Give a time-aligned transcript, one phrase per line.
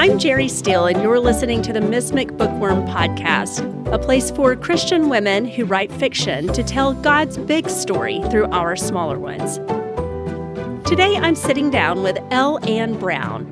[0.00, 2.12] I'm Jere Steele, and you're listening to the Ms.
[2.12, 3.60] McBookworm Podcast,
[3.92, 8.76] a place for Christian women who write fiction to tell God's big story through our
[8.76, 9.58] smaller ones.
[10.88, 13.44] Today, I'm sitting down with Elle Ann Brown.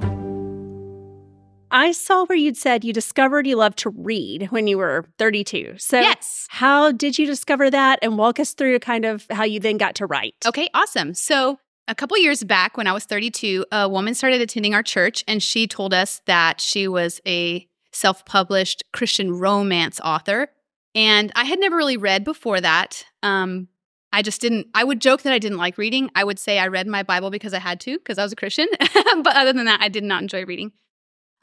[1.70, 5.74] I saw where you'd said you discovered you loved to read when you were 32.
[5.76, 6.46] So, Yes.
[6.48, 7.98] how did you discover that?
[8.00, 10.34] And walk us through kind of how you then got to write.
[10.46, 11.12] Okay, awesome.
[11.12, 11.58] So,
[11.88, 15.42] a couple years back when I was 32, a woman started attending our church and
[15.42, 20.48] she told us that she was a self published Christian romance author.
[20.94, 23.04] And I had never really read before that.
[23.22, 23.68] Um,
[24.12, 26.10] I just didn't, I would joke that I didn't like reading.
[26.14, 28.36] I would say I read my Bible because I had to, because I was a
[28.36, 28.68] Christian.
[28.78, 30.72] but other than that, I did not enjoy reading.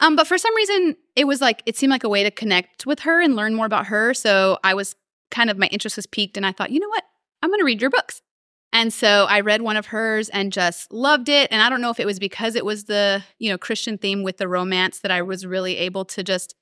[0.00, 2.86] Um, but for some reason, it was like, it seemed like a way to connect
[2.86, 4.14] with her and learn more about her.
[4.14, 4.94] So I was
[5.30, 6.36] kind of, my interest was piqued.
[6.36, 7.04] And I thought, you know what?
[7.42, 8.20] I'm going to read your books.
[8.76, 11.48] And so I read one of hers and just loved it.
[11.50, 14.22] And I don't know if it was because it was the, you know, Christian theme
[14.22, 16.54] with the romance that I was really able to just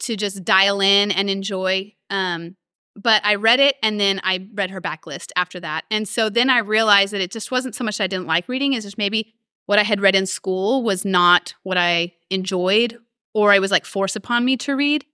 [0.00, 1.94] to just dial in and enjoy.
[2.10, 2.56] Um,
[2.94, 5.84] but I read it and then I read her backlist after that.
[5.90, 8.74] And so then I realized that it just wasn't so much I didn't like reading,
[8.74, 9.32] it's just maybe
[9.64, 12.98] what I had read in school was not what I enjoyed
[13.32, 15.06] or I was like forced upon me to read.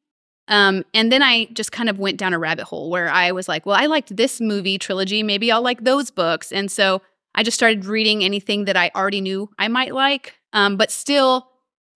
[0.48, 3.48] Um, and then I just kind of went down a rabbit hole where I was
[3.48, 5.22] like, well, I liked this movie trilogy.
[5.22, 6.53] Maybe I'll like those books.
[6.53, 7.03] And so
[7.34, 10.38] I just started reading anything that I already knew I might like.
[10.53, 11.48] Um, but still,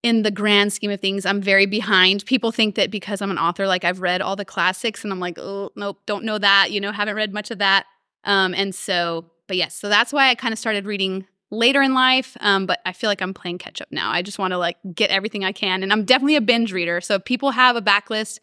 [0.03, 2.25] in the grand scheme of things, I'm very behind.
[2.25, 5.19] People think that because I'm an author, like I've read all the classics, and I'm
[5.19, 6.71] like, oh, nope, don't know that.
[6.71, 7.85] You know, haven't read much of that.
[8.23, 11.93] Um, and so, but yes, so that's why I kind of started reading later in
[11.93, 12.35] life.
[12.39, 14.11] Um, but I feel like I'm playing catch up now.
[14.11, 17.01] I just want to like get everything I can, and I'm definitely a binge reader.
[17.01, 18.39] So if people have a backlist,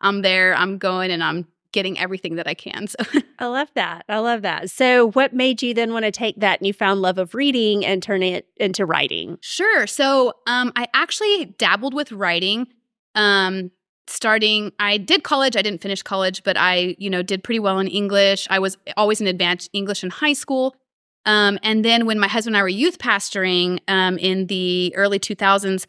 [0.00, 0.54] I'm there.
[0.54, 2.86] I'm going, and I'm getting everything that I can.
[2.86, 2.98] So
[3.38, 4.04] I love that.
[4.08, 4.70] I love that.
[4.70, 8.22] So, what made you then want to take that newfound love of reading and turn
[8.22, 9.38] it into writing?
[9.40, 9.86] Sure.
[9.86, 12.68] So um, I actually dabbled with writing.
[13.14, 13.70] Um,
[14.06, 15.56] starting, I did college.
[15.56, 18.46] I didn't finish college, but I, you know, did pretty well in English.
[18.50, 20.76] I was always in advanced English in high school.
[21.24, 25.18] Um, and then when my husband and I were youth pastoring um, in the early
[25.18, 25.86] 2000s,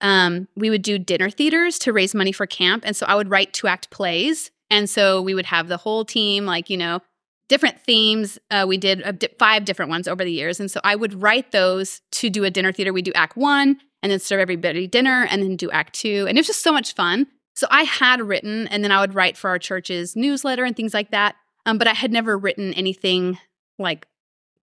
[0.00, 2.84] um, we would do dinner theaters to raise money for camp.
[2.86, 4.50] And so I would write two act plays.
[4.70, 7.00] And so we would have the whole team, like, you know,
[7.48, 8.38] different themes.
[8.50, 10.60] Uh, we did uh, di- five different ones over the years.
[10.60, 12.92] And so I would write those to do a dinner theater.
[12.92, 16.26] We do act one and then serve everybody dinner and then do act two.
[16.28, 17.26] And it was just so much fun.
[17.54, 20.92] So I had written and then I would write for our church's newsletter and things
[20.92, 21.36] like that.
[21.64, 23.38] Um, but I had never written anything
[23.78, 24.06] like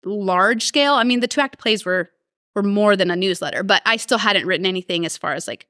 [0.04, 0.94] large scale.
[0.94, 2.10] I mean, the two act plays were
[2.54, 5.66] were more than a newsletter, but I still hadn't written anything as far as like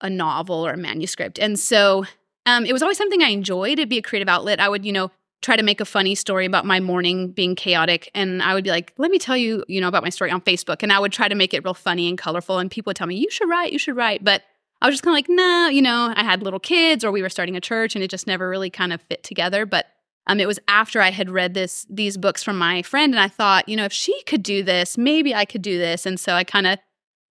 [0.00, 1.38] a novel or a manuscript.
[1.38, 2.04] And so
[2.46, 3.78] um, it was always something I enjoyed.
[3.78, 4.60] It'd be a creative outlet.
[4.60, 5.10] I would, you know,
[5.42, 8.10] try to make a funny story about my morning being chaotic.
[8.14, 10.40] And I would be like, let me tell you, you know, about my story on
[10.40, 10.82] Facebook.
[10.82, 12.58] And I would try to make it real funny and colorful.
[12.58, 14.24] And people would tell me, you should write, you should write.
[14.24, 14.42] But
[14.80, 17.22] I was just kind of like, nah, you know, I had little kids or we
[17.22, 19.66] were starting a church and it just never really kind of fit together.
[19.66, 19.86] But
[20.26, 23.28] um, it was after I had read this these books from my friend, and I
[23.28, 26.06] thought, you know, if she could do this, maybe I could do this.
[26.06, 26.78] And so I kind of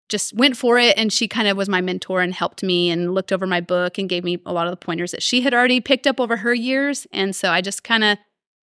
[0.07, 3.13] just went for it, and she kind of was my mentor and helped me and
[3.13, 5.53] looked over my book and gave me a lot of the pointers that she had
[5.53, 7.07] already picked up over her years.
[7.11, 8.17] And so I just kind of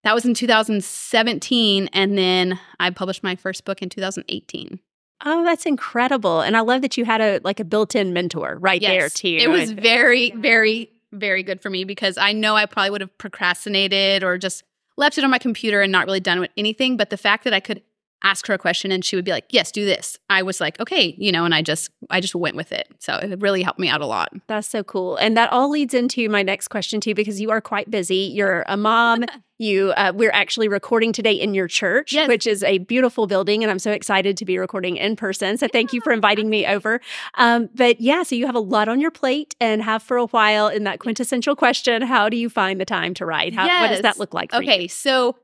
[0.04, 4.80] that was in 2017, and then I published my first book in 2018.
[5.24, 6.40] Oh, that's incredible.
[6.40, 9.28] And I love that you had a like a built-in mentor right there Yes, too.
[9.28, 13.16] It was very, very, very good for me because I know I probably would have
[13.18, 14.64] procrastinated or just
[14.96, 16.96] left it on my computer and not really done with anything.
[16.96, 17.82] But the fact that I could
[18.22, 20.78] ask her a question and she would be like, "Yes, do this," I was like,
[20.80, 22.88] "Okay," you know, and I just, I just went with it.
[22.98, 24.30] So it really helped me out a lot.
[24.46, 25.16] That's so cool.
[25.16, 28.30] And that all leads into my next question too, because you are quite busy.
[28.34, 29.24] You're a mom.
[29.58, 32.26] you, uh, we're actually recording today in your church, Yes.
[32.26, 35.56] which is a beautiful building, and I'm so excited to be recording in person.
[35.56, 37.00] So thank you for inviting me over.
[37.34, 40.26] Um, but yeah, so you have a lot on your plate and have for a
[40.26, 40.66] while.
[40.66, 43.54] In that quintessential question, how do you find the time to write?
[43.54, 44.50] How, What does that look like?
[44.50, 44.68] For you?
[44.68, 45.36] Okay, so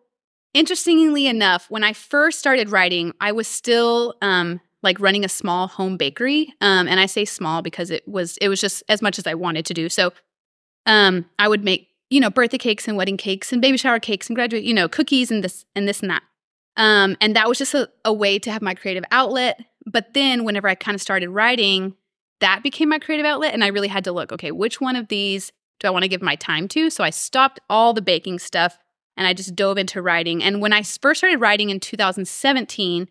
[0.59, 5.69] interestingly enough, when I first started writing, I was still um, like running a small
[5.69, 9.19] home bakery, um, and I say small because it was it was just as much
[9.19, 9.89] as I wanted to do.
[9.89, 10.13] So
[10.85, 14.29] um, I would make you know birthday cakes and wedding cakes and baby shower cakes
[14.29, 16.23] and graduate you know cookies and this and this and that.
[16.77, 19.65] Um, and that was just a, a way to have my creative outlet.
[19.87, 21.95] But then whenever I kind of started writing,
[22.41, 25.07] that became my creative outlet, and I really had to look okay, which one of
[25.07, 26.91] these do I want to give my time to?
[26.91, 28.77] So I stopped all the baking stuff
[29.19, 30.43] and I just dove into writing.
[30.43, 33.09] And when I first started writing in 2017,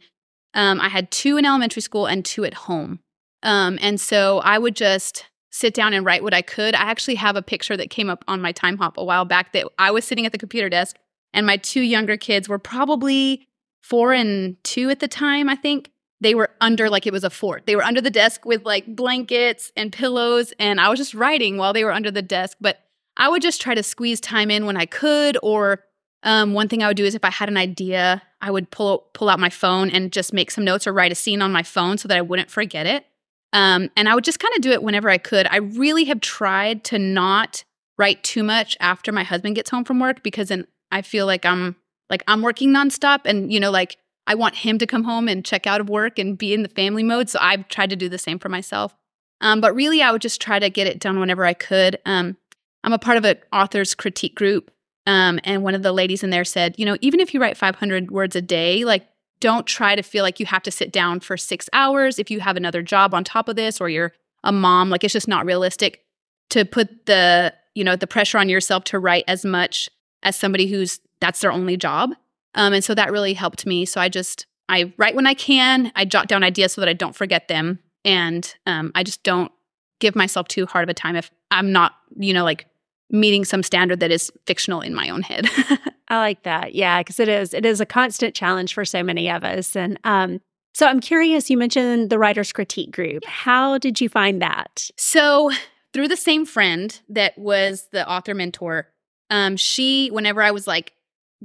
[0.53, 2.99] um, I had two in elementary school and two at home.
[3.43, 6.73] Um, and so I would just sit down and write what I could.
[6.73, 9.67] I actually have a picture that came up on my Timehop a while back that
[9.77, 10.95] I was sitting at the computer desk
[11.33, 13.47] and my two younger kids were probably
[13.81, 15.91] four and two at the time, I think.
[16.19, 17.67] they were under like it was a fort.
[17.67, 21.57] They were under the desk with like blankets and pillows, and I was just writing
[21.57, 22.57] while they were under the desk.
[22.59, 22.79] But
[23.17, 25.37] I would just try to squeeze time in when I could.
[25.43, 25.83] Or
[26.23, 29.07] um, one thing I would do is if I had an idea, I would pull
[29.13, 31.63] pull out my phone and just make some notes or write a scene on my
[31.63, 33.05] phone so that I wouldn't forget it.
[33.53, 35.47] Um, and I would just kind of do it whenever I could.
[35.47, 37.63] I really have tried to not
[37.97, 41.45] write too much after my husband gets home from work because then I feel like
[41.45, 41.75] I'm
[42.09, 43.97] like I'm working nonstop and you know like
[44.27, 46.69] I want him to come home and check out of work and be in the
[46.69, 47.29] family mode.
[47.29, 48.93] So I've tried to do the same for myself.
[49.39, 51.99] Um, but really, I would just try to get it done whenever I could.
[52.05, 52.37] Um,
[52.83, 54.71] I'm a part of an author's critique group.
[55.07, 57.57] Um, and one of the ladies in there said, you know, even if you write
[57.57, 59.07] 500 words a day, like
[59.39, 62.41] don't try to feel like you have to sit down for six hours if you
[62.41, 64.11] have another job on top of this or you're
[64.43, 64.89] a mom.
[64.89, 66.03] Like it's just not realistic
[66.49, 69.89] to put the, you know, the pressure on yourself to write as much
[70.23, 72.11] as somebody who's that's their only job.
[72.55, 73.85] Um, and so that really helped me.
[73.85, 75.91] So I just, I write when I can.
[75.95, 77.79] I jot down ideas so that I don't forget them.
[78.03, 79.51] And um, I just don't
[79.99, 82.67] give myself too hard of a time if I'm not, you know, like
[83.09, 85.47] meeting some standard that is fictional in my own head.
[86.09, 86.75] I like that.
[86.75, 89.75] Yeah, because it is it is a constant challenge for so many of us.
[89.75, 90.39] And um,
[90.73, 91.49] so I'm curious.
[91.49, 93.25] You mentioned the writers' critique group.
[93.25, 94.89] How did you find that?
[94.97, 95.51] So
[95.93, 98.87] through the same friend that was the author mentor,
[99.29, 100.93] um, she whenever I was like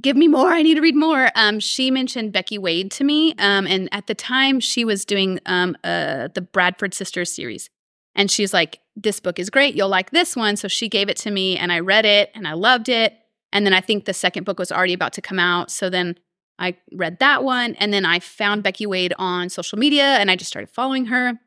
[0.01, 0.47] give me more.
[0.47, 1.29] I need to read more.
[1.35, 3.33] Um, she mentioned Becky Wade to me.
[3.37, 7.69] Um, and at the time, she was doing um, uh, the Bradford Sisters series.
[8.15, 9.75] And she's like, This book is great.
[9.75, 10.55] You'll like this one.
[10.55, 13.13] So she gave it to me and I read it and I loved it.
[13.51, 15.71] And then I think the second book was already about to come out.
[15.71, 16.17] So then
[16.59, 17.75] I read that one.
[17.75, 21.39] And then I found Becky Wade on social media and I just started following her.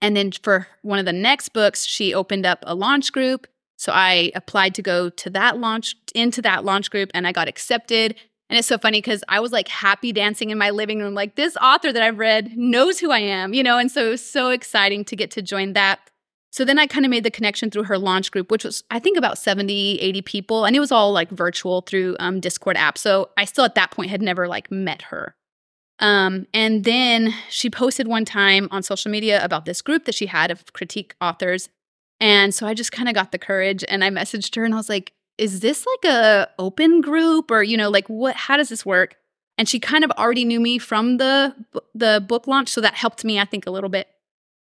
[0.00, 3.46] And then for one of the next books, she opened up a launch group
[3.78, 7.46] so I applied to go to that launch into that launch group and I got
[7.46, 8.16] accepted.
[8.50, 11.34] And it's so funny because I was like happy dancing in my living room, like
[11.34, 13.78] this author that I've read knows who I am, you know?
[13.78, 16.00] And so it was so exciting to get to join that.
[16.50, 18.98] So then I kind of made the connection through her launch group, which was, I
[19.00, 20.64] think, about 70, 80 people.
[20.64, 22.96] And it was all like virtual through um, Discord app.
[22.96, 25.34] So I still at that point had never like met her.
[26.00, 30.26] Um, and then she posted one time on social media about this group that she
[30.26, 31.68] had of critique authors.
[32.20, 34.76] And so I just kind of got the courage and I messaged her and I
[34.76, 38.68] was like, is this like a open group or you know like what how does
[38.68, 39.16] this work?
[39.56, 41.54] And she kind of already knew me from the
[41.94, 44.08] the book launch so that helped me I think a little bit.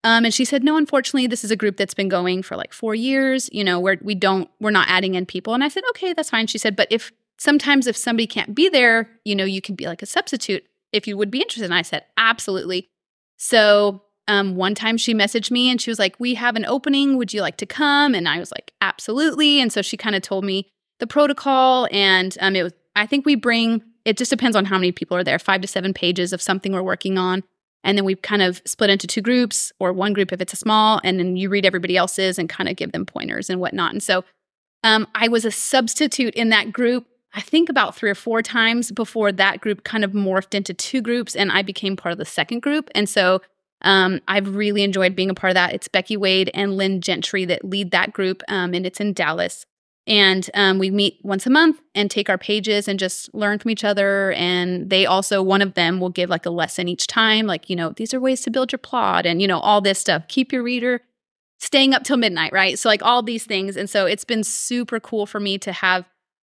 [0.06, 2.74] Um, and she said, no, unfortunately, this is a group that's been going for like
[2.74, 3.50] four years.
[3.52, 5.56] You know, where we don't, we're not adding in people.
[5.56, 6.46] And I said, okay, that's fine.
[6.46, 9.88] She said, but if sometimes if somebody can't be there, you know, you can be
[9.88, 10.64] like a substitute
[10.94, 11.66] if you would be interested.
[11.66, 12.88] And I said, absolutely.
[13.38, 17.18] So um, one time she messaged me and she was like, We have an opening.
[17.18, 18.16] Would you like to come?
[18.16, 19.60] And I was like, Absolutely.
[19.60, 20.68] And so she kind of told me
[21.00, 21.88] the protocol.
[21.92, 25.18] And um, it was, I think we bring, it just depends on how many people
[25.18, 27.44] are there, five to seven pages of something we're working on.
[27.84, 30.58] And then we kind of split into two groups or one group if it's a
[30.58, 33.92] small, and then you read everybody else's and kind of give them pointers and whatnot.
[33.92, 34.26] And so
[34.84, 37.06] um, I was a substitute in that group,
[37.36, 41.02] I think about three or four times before that group kind of morphed into two
[41.02, 42.90] groups and I became part of the second group.
[42.96, 43.42] And so
[43.86, 45.74] um, I've really enjoyed being a part of that.
[45.74, 49.66] It's Becky Wade and Lynne Gentry that lead that group, um, and it's in Dallas.
[50.08, 53.72] And um, we meet once a month and take our pages and just learn from
[53.72, 54.34] each other.
[54.34, 57.76] And they also, one of them will give like a lesson each time, like, you
[57.76, 60.28] know, these are ways to build your plot and, you know, all this stuff.
[60.28, 61.02] Keep your reader
[61.60, 62.78] staying up till midnight, right?
[62.78, 63.76] So, like, all these things.
[63.76, 66.06] And so it's been super cool for me to have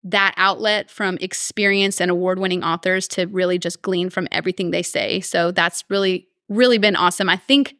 [0.04, 4.82] that outlet from experienced and award winning authors to really just glean from everything they
[4.82, 5.20] say.
[5.20, 7.30] So that's really really been awesome.
[7.30, 7.76] I think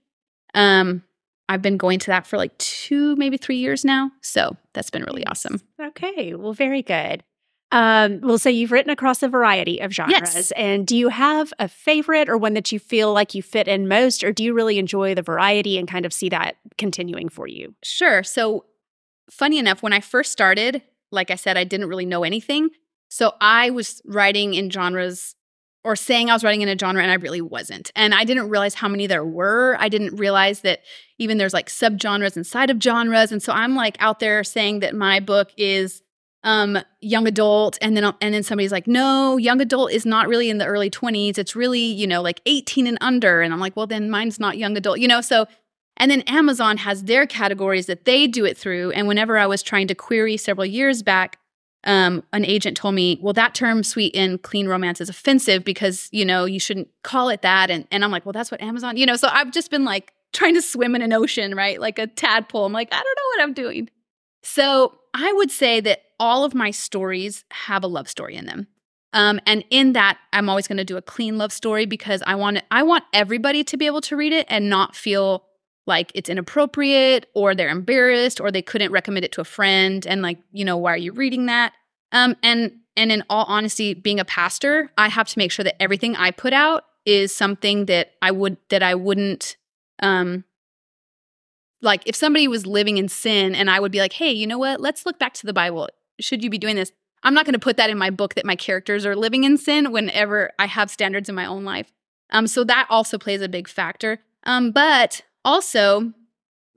[0.55, 1.03] um,
[1.49, 4.11] I've been going to that for like two, maybe three years now.
[4.23, 5.61] So that's been really awesome.
[5.79, 6.35] Okay.
[6.35, 7.23] Well, very good.
[7.73, 10.35] Um, well, so you've written across a variety of genres.
[10.35, 10.50] Yes.
[10.53, 13.87] And do you have a favorite or one that you feel like you fit in
[13.87, 17.47] most, or do you really enjoy the variety and kind of see that continuing for
[17.47, 17.75] you?
[17.85, 18.25] Sure.
[18.25, 18.65] So,
[19.31, 22.71] funny enough, when I first started, like I said, I didn't really know anything.
[23.09, 25.35] So I was writing in genres
[25.85, 27.91] or saying I was writing in a genre and I really wasn't.
[27.97, 29.77] And I didn't realize how many there were.
[29.79, 30.81] I didn't realize that
[31.19, 33.33] even there's like subgenres inside of genres.
[33.33, 36.03] And so I'm like out there saying that my book is
[36.43, 40.49] um young adult and then and then somebody's like no young adult is not really
[40.49, 43.77] in the early 20s it's really you know like 18 and under and i'm like
[43.77, 45.45] well then mine's not young adult you know so
[45.99, 49.63] and then amazon has their categories that they do it through and whenever i was
[49.63, 51.39] trying to query several years back
[51.85, 56.09] um, an agent told me, well, that term sweet and clean romance is offensive because,
[56.13, 57.71] you know, you shouldn't call it that.
[57.71, 60.13] And, and I'm like, well, that's what Amazon, you know, so I've just been like
[60.33, 61.81] trying to swim in an ocean, right?
[61.81, 62.67] Like a tadpole.
[62.67, 63.91] I'm like, I don't know what I'm doing.
[64.43, 68.67] So I would say that all of my stories have a love story in them.
[69.13, 72.37] Um, and in that, I'm always going to do a clean love story because I
[72.37, 75.47] want I want everybody to be able to read it and not feel
[75.87, 80.23] like it's inappropriate or they're embarrassed or they couldn't recommend it to a friend and
[80.23, 81.73] like you know why are you reading that?
[82.13, 85.81] Um and and in all honesty being a pastor i have to make sure that
[85.83, 89.57] everything i put out is something that i would that i wouldn't
[90.03, 90.45] um
[91.83, 94.59] like if somebody was living in sin and i would be like hey you know
[94.59, 94.81] what?
[94.81, 95.89] Let's look back to the bible.
[96.21, 96.93] Should you be doing this?
[97.23, 99.57] I'm not going to put that in my book that my characters are living in
[99.57, 101.93] sin whenever i have standards in my own life.
[102.31, 104.19] Um so that also plays a big factor.
[104.45, 106.13] Um but also,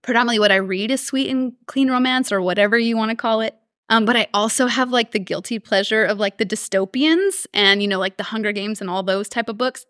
[0.02, 3.42] predominantly what I read is sweet and clean romance or whatever you want to call
[3.42, 3.56] it.
[3.90, 7.88] Um, but I also have like the guilty pleasure of like the dystopians and, you
[7.88, 9.86] know, like the Hunger Games and all those type of books.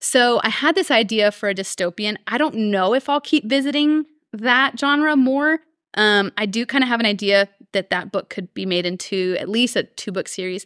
[0.00, 2.16] So I had this idea for a dystopian.
[2.26, 5.60] I don't know if I'll keep visiting that genre more.
[5.94, 9.36] Um, I do kind of have an idea that that book could be made into
[9.40, 10.64] at least a two book series.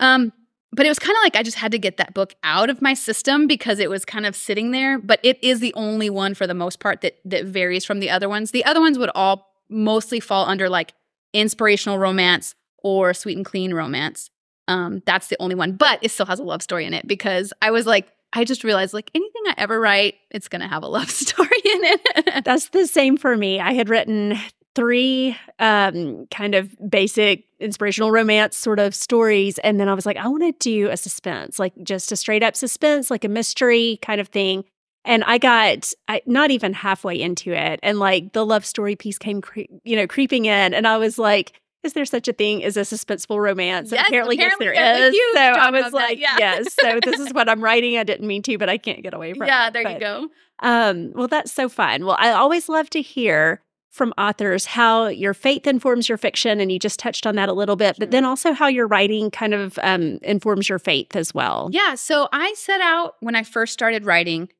[0.00, 0.32] Um,
[0.72, 2.82] but it was kind of like I just had to get that book out of
[2.82, 4.98] my system because it was kind of sitting there.
[4.98, 8.10] But it is the only one for the most part that that varies from the
[8.10, 8.50] other ones.
[8.50, 10.92] The other ones would all mostly fall under like
[11.32, 14.30] inspirational romance or sweet and clean romance.
[14.66, 17.52] Um, that's the only one, but it still has a love story in it because
[17.62, 20.82] I was like, I just realized like anything I ever write, it's going to have
[20.82, 22.44] a love story in it.
[22.44, 23.60] That's the same for me.
[23.60, 24.38] I had written
[24.78, 29.58] three um, kind of basic inspirational romance sort of stories.
[29.58, 32.44] And then I was like, I want to do a suspense, like just a straight
[32.44, 34.62] up suspense, like a mystery kind of thing.
[35.04, 37.80] And I got I, not even halfway into it.
[37.82, 40.74] And like the love story piece came, cre- you know, creeping in.
[40.74, 43.90] And I was like, is there such a thing as a suspenseful romance?
[43.90, 45.16] Yes, apparently, apparently yes, there is.
[45.34, 46.58] So I was like, that, yeah.
[46.58, 46.72] yes.
[46.80, 47.98] So this is what I'm writing.
[47.98, 49.66] I didn't mean to, but I can't get away from yeah, it.
[49.66, 50.28] Yeah, there but, you go.
[50.60, 52.04] Um, well, that's so fun.
[52.04, 56.70] Well, I always love to hear from authors how your faith informs your fiction, and
[56.70, 59.54] you just touched on that a little bit, but then also how your writing kind
[59.54, 61.68] of um, informs your faith as well.
[61.72, 61.94] Yeah.
[61.94, 64.50] So I set out when I first started writing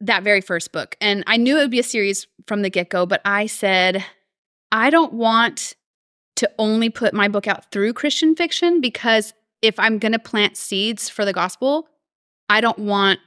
[0.00, 2.90] that very first book, and I knew it would be a series from the get
[2.90, 4.04] go, but I said,
[4.72, 5.74] I don't want
[6.36, 9.32] to only put my book out through Christian fiction because
[9.62, 11.88] if I'm going to plant seeds for the gospel,
[12.48, 13.20] I don't want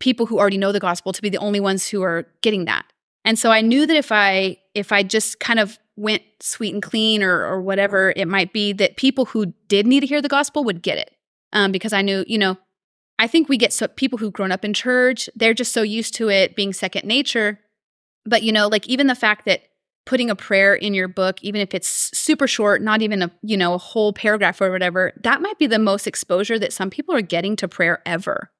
[0.00, 2.86] people who already know the gospel to be the only ones who are getting that.
[3.24, 6.82] And so I knew that if I if I just kind of went sweet and
[6.82, 10.28] clean or or whatever it might be, that people who did need to hear the
[10.28, 11.14] gospel would get it.
[11.52, 12.56] Um, because I knew, you know,
[13.18, 16.14] I think we get so people who've grown up in church, they're just so used
[16.14, 17.60] to it being second nature.
[18.24, 19.62] But you know, like even the fact that
[20.04, 23.56] putting a prayer in your book, even if it's super short, not even a you
[23.56, 27.14] know a whole paragraph or whatever, that might be the most exposure that some people
[27.14, 28.50] are getting to prayer ever.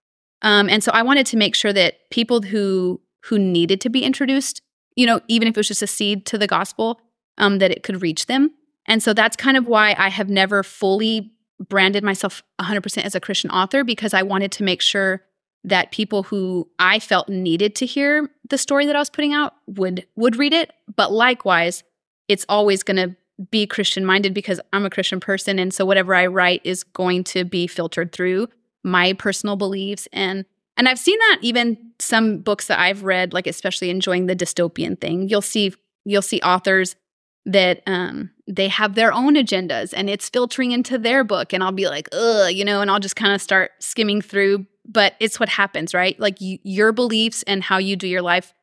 [0.43, 4.05] Um, and so I wanted to make sure that people who who needed to be
[4.05, 4.61] introduced,
[4.97, 7.01] you know, even if it was just a seed to the gospel,
[7.39, 8.53] um, that it could reach them.
[8.87, 11.33] And so that's kind of why I have never fully
[11.69, 15.23] branded myself 100% as a Christian author because I wanted to make sure
[15.65, 19.55] that people who I felt needed to hear the story that I was putting out
[19.67, 21.85] would would read it, but likewise,
[22.29, 23.17] it's always going to
[23.51, 27.25] be Christian minded because I'm a Christian person and so whatever I write is going
[27.25, 28.49] to be filtered through
[28.85, 30.45] my personal beliefs and
[30.77, 35.01] and I've seen that even some books that I've read, like especially enjoying the dystopian
[35.01, 35.29] thing.
[35.29, 35.75] You'll see
[36.05, 36.97] you'll see authors
[37.45, 41.73] that um they have their own agendas and it's filtering into their book and I'll
[41.73, 45.39] be like, "Ugh," you know, and I'll just kind of start skimming through, but it's
[45.41, 46.19] what happens, right?
[46.19, 48.55] Like you, your beliefs and how you do your life,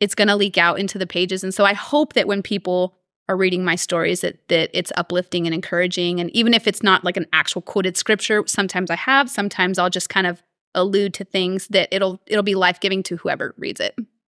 [0.00, 1.42] it's going to leak out into the pages.
[1.42, 2.96] And so I hope that when people
[3.28, 7.04] are reading my stories that that it's uplifting and encouraging and even if it's not
[7.04, 10.42] like an actual quoted scripture, sometimes I have, sometimes I'll just kind of
[10.74, 13.94] allude to things that it'll it'll be life-giving to whoever reads it.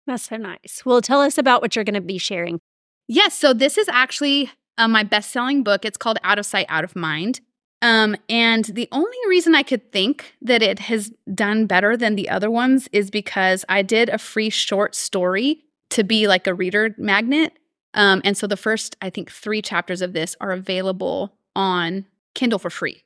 [0.07, 0.81] That's so nice.
[0.85, 2.59] Well, tell us about what you're going to be sharing.
[3.07, 5.85] Yes, so this is actually uh, my best-selling book.
[5.85, 7.41] It's called Out of Sight, Out of Mind.
[7.83, 12.29] Um, and the only reason I could think that it has done better than the
[12.29, 16.95] other ones is because I did a free short story to be like a reader
[16.97, 17.57] magnet.
[17.93, 22.59] Um, and so the first, I think, three chapters of this are available on Kindle
[22.59, 23.03] for free.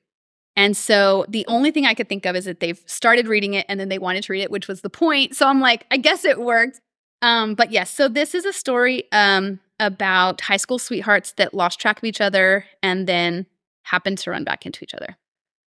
[0.55, 3.65] And so the only thing I could think of is that they've started reading it
[3.67, 5.35] and then they wanted to read it, which was the point.
[5.35, 6.79] So I'm like, I guess it worked.
[7.21, 11.79] Um, but yes, so this is a story um, about high school sweethearts that lost
[11.79, 13.45] track of each other and then
[13.83, 15.17] happened to run back into each other.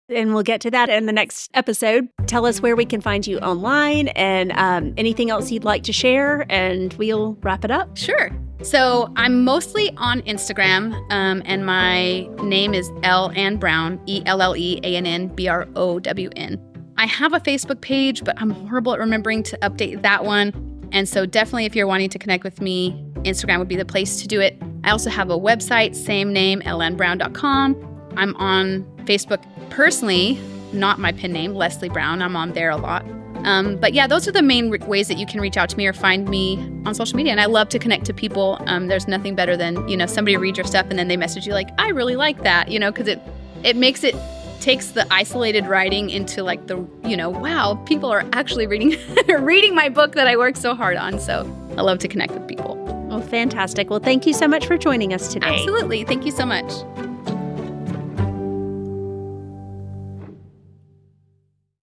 [0.08, 2.08] And we'll get to that in the next episode.
[2.26, 5.92] Tell us where we can find you online and um, anything else you'd like to
[5.92, 7.96] share, and we'll wrap it up.
[7.96, 8.30] Sure.
[8.60, 14.40] So I'm mostly on Instagram, um, and my name is Elle Ann Brown, E L
[14.40, 16.60] L E A N N B R O W N.
[16.96, 20.52] I have a Facebook page, but I'm horrible at remembering to update that one.
[20.92, 24.20] And so, definitely, if you're wanting to connect with me, Instagram would be the place
[24.22, 24.60] to do it.
[24.84, 28.12] I also have a website, same name, elleannbrown.com.
[28.16, 30.38] I'm on Facebook personally
[30.72, 32.22] not my pen name, Leslie Brown.
[32.22, 33.04] I'm on there a lot.
[33.44, 35.76] Um, but yeah, those are the main re- ways that you can reach out to
[35.76, 37.32] me or find me on social media.
[37.32, 38.58] And I love to connect to people.
[38.66, 41.46] Um, there's nothing better than you know somebody read your stuff and then they message
[41.46, 43.20] you like, I really like that, you know, because it
[43.62, 44.14] it makes it
[44.60, 48.96] takes the isolated writing into like the you know wow people are actually reading
[49.40, 51.18] reading my book that I worked so hard on.
[51.18, 51.40] So
[51.76, 52.76] I love to connect with people.
[53.08, 53.90] Well, fantastic.
[53.90, 55.48] Well, thank you so much for joining us today.
[55.48, 56.70] Absolutely, thank you so much.